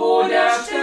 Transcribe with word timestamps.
Modesten. 0.00 0.79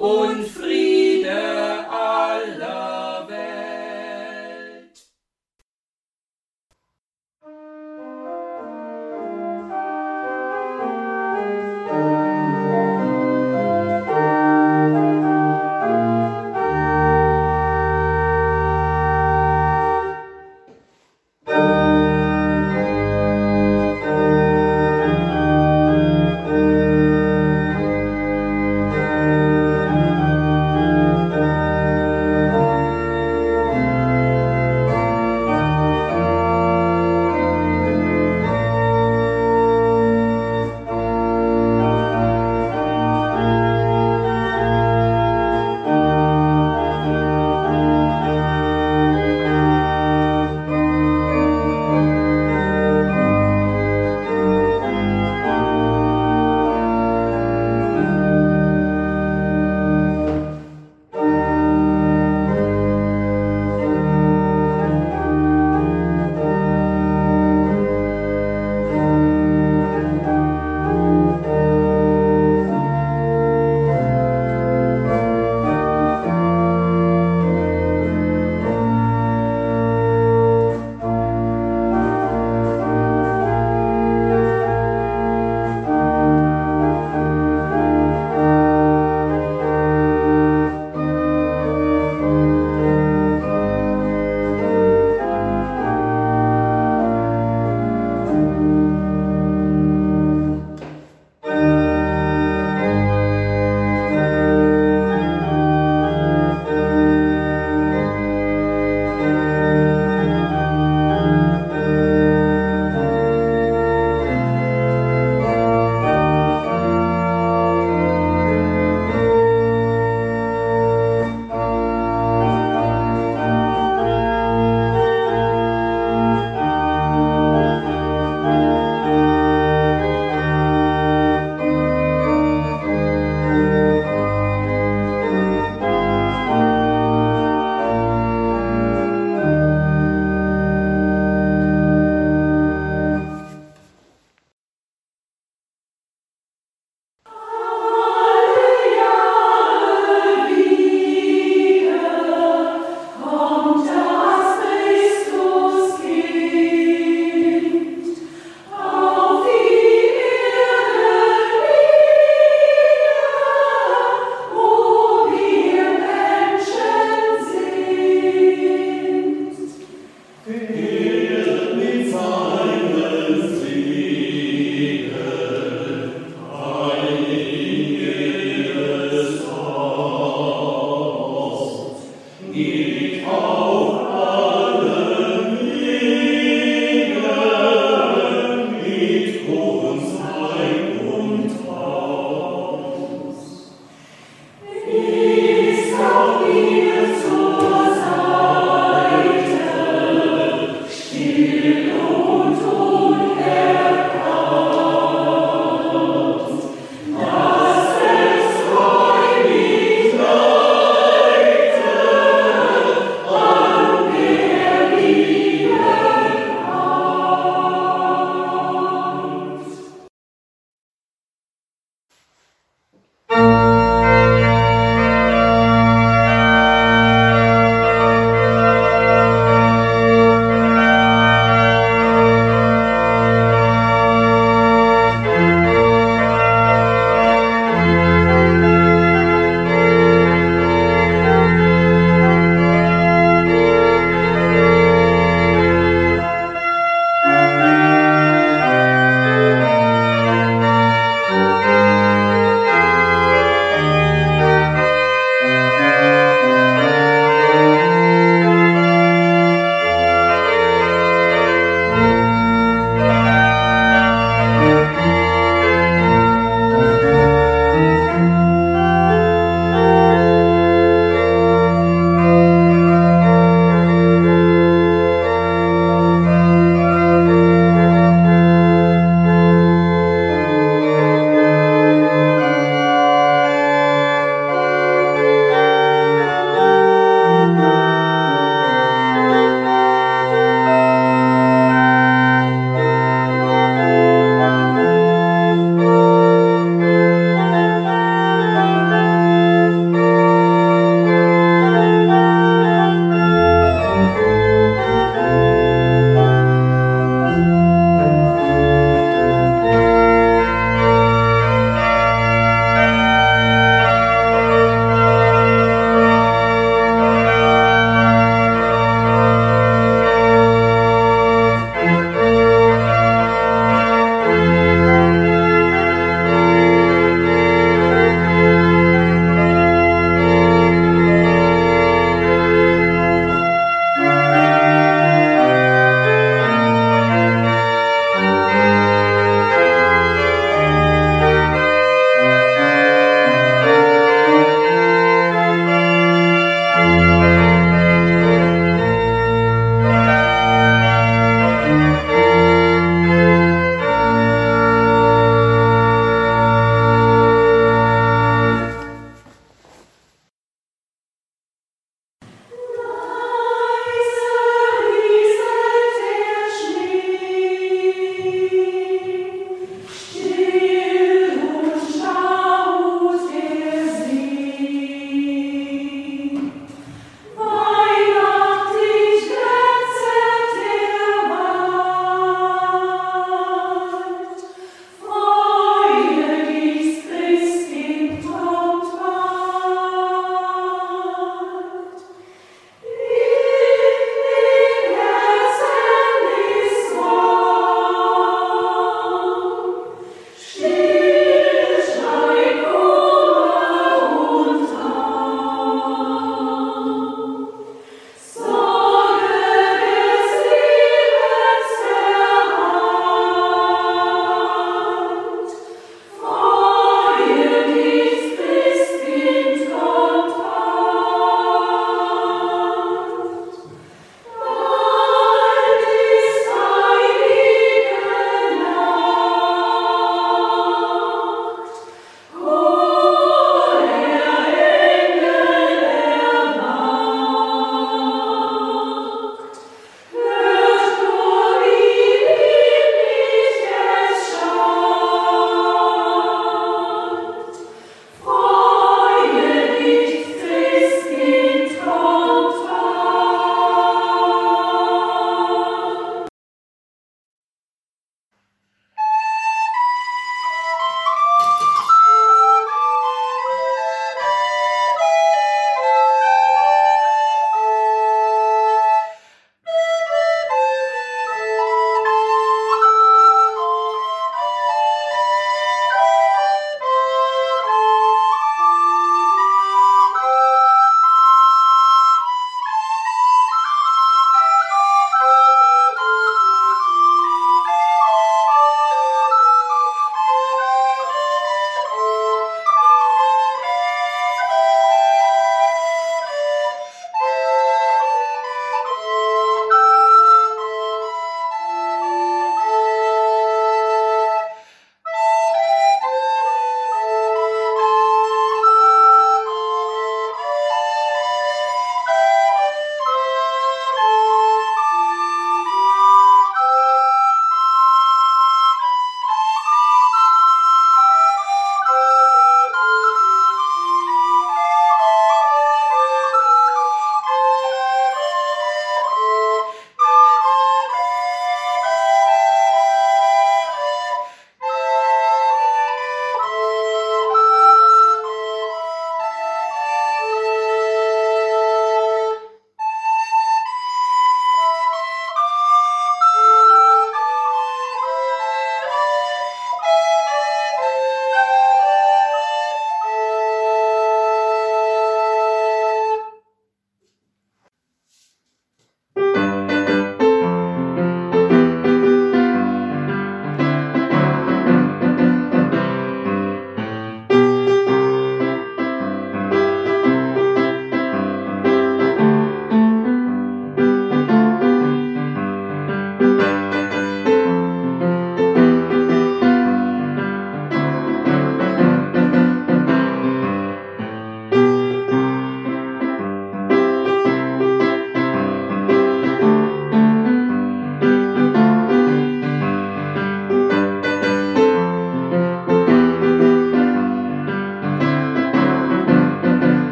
und 0.00 0.46
Frieden. 0.48 0.89